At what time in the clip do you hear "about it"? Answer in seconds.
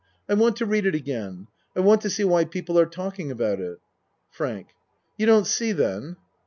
3.29-3.77